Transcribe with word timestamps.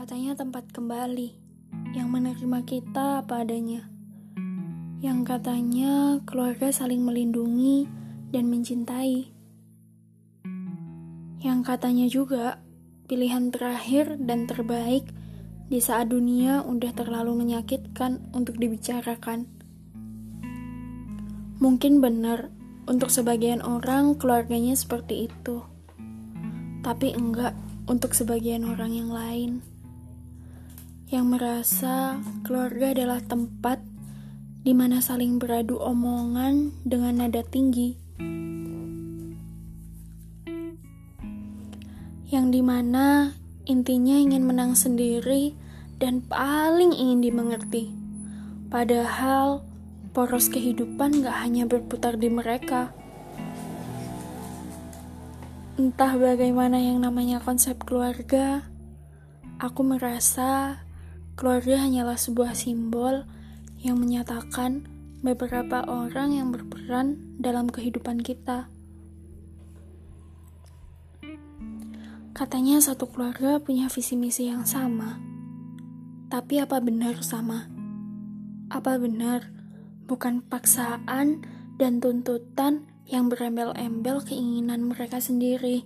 katanya 0.00 0.34
tempat 0.34 0.66
kembali 0.74 1.30
yang 1.94 2.10
menerima 2.10 2.66
kita 2.66 3.22
apa 3.22 3.46
adanya. 3.46 3.86
Yang 4.98 5.30
katanya 5.30 6.18
keluarga 6.26 6.74
saling 6.74 7.06
melindungi 7.06 7.86
dan 8.34 8.50
mencintai. 8.50 9.30
Yang 11.38 11.60
katanya 11.62 12.06
juga 12.10 12.58
pilihan 13.06 13.54
terakhir 13.54 14.18
dan 14.18 14.50
terbaik 14.50 15.06
di 15.70 15.78
saat 15.78 16.10
dunia 16.10 16.66
udah 16.66 16.90
terlalu 16.90 17.46
menyakitkan 17.46 18.26
untuk 18.34 18.58
dibicarakan. 18.58 19.46
Mungkin 21.62 22.02
benar 22.02 22.50
untuk 22.90 23.14
sebagian 23.14 23.62
orang 23.62 24.18
keluarganya 24.18 24.74
seperti 24.74 25.30
itu. 25.30 25.62
Tapi 26.82 27.14
enggak 27.14 27.69
untuk 27.90 28.14
sebagian 28.14 28.62
orang 28.70 28.94
yang 28.94 29.10
lain 29.10 29.66
yang 31.10 31.26
merasa 31.26 32.22
keluarga 32.46 32.94
adalah 32.94 33.18
tempat 33.18 33.82
di 34.62 34.70
mana 34.70 35.02
saling 35.02 35.42
beradu 35.42 35.82
omongan 35.82 36.70
dengan 36.86 37.26
nada 37.26 37.42
tinggi, 37.42 37.98
yang 42.30 42.54
di 42.54 42.62
mana 42.62 43.34
intinya 43.66 44.14
ingin 44.14 44.46
menang 44.46 44.78
sendiri 44.78 45.58
dan 45.98 46.22
paling 46.22 46.94
ingin 46.94 47.26
dimengerti. 47.26 47.90
Padahal 48.70 49.66
poros 50.14 50.46
kehidupan 50.46 51.26
gak 51.26 51.42
hanya 51.42 51.66
berputar 51.66 52.14
di 52.14 52.30
mereka. 52.30 52.94
Entah 55.80 56.12
bagaimana 56.20 56.76
yang 56.76 57.00
namanya 57.00 57.40
konsep 57.40 57.88
keluarga, 57.88 58.68
aku 59.56 59.80
merasa 59.80 60.84
keluarga 61.40 61.80
hanyalah 61.80 62.20
sebuah 62.20 62.52
simbol 62.52 63.24
yang 63.80 63.96
menyatakan 63.96 64.84
beberapa 65.24 65.80
orang 65.88 66.36
yang 66.36 66.52
berperan 66.52 67.32
dalam 67.40 67.72
kehidupan 67.72 68.20
kita. 68.20 68.68
Katanya 72.36 72.84
satu 72.84 73.08
keluarga 73.08 73.56
punya 73.56 73.88
visi 73.88 74.20
misi 74.20 74.52
yang 74.52 74.68
sama. 74.68 75.16
Tapi 76.28 76.60
apa 76.60 76.76
benar 76.84 77.24
sama? 77.24 77.72
Apa 78.68 79.00
benar 79.00 79.48
bukan 80.04 80.44
paksaan 80.44 81.40
dan 81.80 82.04
tuntutan 82.04 82.84
yang 83.10 83.26
berembel-embel 83.26 84.22
keinginan 84.22 84.86
mereka 84.86 85.18
sendiri, 85.18 85.82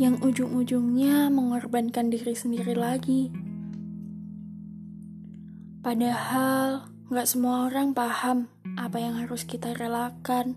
yang 0.00 0.16
ujung-ujungnya 0.24 1.28
mengorbankan 1.28 2.08
diri 2.08 2.32
sendiri 2.32 2.72
lagi. 2.72 3.28
Padahal 5.84 6.88
gak 7.12 7.28
semua 7.28 7.68
orang 7.68 7.92
paham 7.92 8.48
apa 8.80 8.96
yang 8.96 9.20
harus 9.20 9.44
kita 9.44 9.76
relakan, 9.76 10.56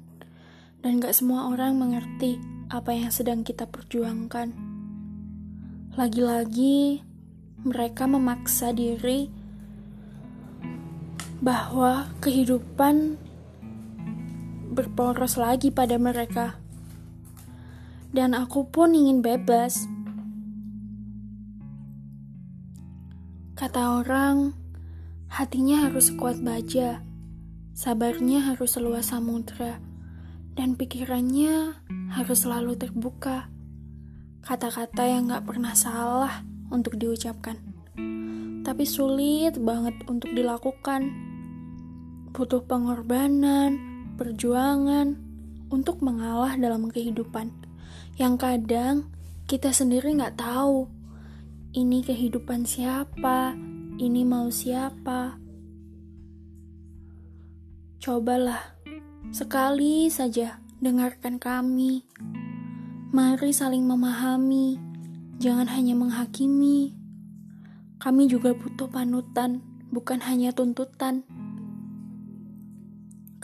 dan 0.80 1.04
gak 1.04 1.12
semua 1.12 1.52
orang 1.52 1.76
mengerti 1.76 2.40
apa 2.72 2.96
yang 2.96 3.12
sedang 3.12 3.44
kita 3.44 3.68
perjuangkan. 3.68 4.56
Lagi-lagi, 6.00 7.04
mereka 7.68 8.08
memaksa 8.08 8.72
diri 8.72 9.28
bahwa 11.44 12.08
kehidupan 12.24 13.20
berporos 14.78 15.42
lagi 15.42 15.74
pada 15.74 15.98
mereka. 15.98 16.62
Dan 18.14 18.38
aku 18.38 18.70
pun 18.70 18.94
ingin 18.94 19.26
bebas. 19.26 19.90
Kata 23.58 23.98
orang, 24.06 24.54
hatinya 25.34 25.90
harus 25.90 26.14
kuat 26.14 26.38
baja, 26.46 27.02
sabarnya 27.74 28.54
harus 28.54 28.78
seluas 28.78 29.10
samudra, 29.10 29.82
dan 30.54 30.78
pikirannya 30.78 31.74
harus 32.14 32.46
selalu 32.46 32.78
terbuka. 32.78 33.50
Kata-kata 34.46 35.10
yang 35.10 35.34
gak 35.34 35.50
pernah 35.50 35.74
salah 35.74 36.46
untuk 36.70 37.02
diucapkan, 37.02 37.58
tapi 38.62 38.86
sulit 38.86 39.58
banget 39.58 39.98
untuk 40.06 40.30
dilakukan. 40.38 41.10
Butuh 42.30 42.62
pengorbanan, 42.70 43.97
perjuangan 44.18 45.14
untuk 45.70 46.02
mengalah 46.02 46.58
dalam 46.58 46.90
kehidupan 46.90 47.54
yang 48.18 48.36
kadang 48.36 49.08
kita 49.46 49.70
sendiri 49.70 50.12
nggak 50.18 50.42
tahu 50.42 50.98
ini 51.78 52.02
kehidupan 52.02 52.66
siapa, 52.66 53.54
ini 54.02 54.26
mau 54.26 54.50
siapa. 54.50 55.38
Cobalah 58.02 58.74
sekali 59.30 60.10
saja 60.10 60.58
dengarkan 60.82 61.38
kami. 61.38 62.02
Mari 63.14 63.54
saling 63.54 63.86
memahami, 63.86 64.82
jangan 65.38 65.70
hanya 65.70 65.94
menghakimi. 65.94 66.98
Kami 68.02 68.26
juga 68.26 68.58
butuh 68.58 68.90
panutan, 68.90 69.62
bukan 69.94 70.18
hanya 70.26 70.50
tuntutan. 70.58 71.30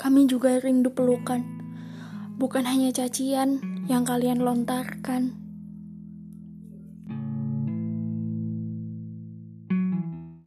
Kami 0.04 0.28
juga 0.28 0.60
rindu 0.60 0.92
pelukan, 0.92 1.40
bukan 2.36 2.68
hanya 2.68 2.92
cacian 2.92 3.64
yang 3.88 4.04
kalian 4.04 4.44
lontarkan. 4.44 5.43